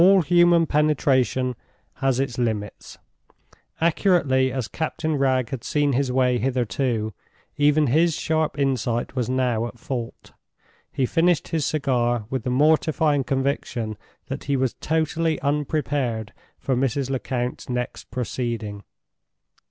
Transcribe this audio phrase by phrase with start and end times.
[0.01, 1.55] All human penetration
[1.97, 2.97] has its limits.
[3.79, 7.13] Accurately as Captain Wragge had seen his way hitherto,
[7.55, 10.31] even his sharp insight was now at fault.
[10.91, 13.95] He finished his cigar with the mortifying conviction
[14.25, 17.11] that he was totally unprepared for Mrs.
[17.11, 18.83] Lecount's next proceeding.